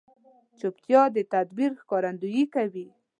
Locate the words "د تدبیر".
1.15-1.71